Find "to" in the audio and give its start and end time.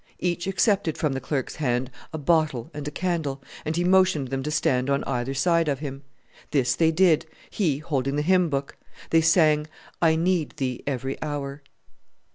4.41-4.49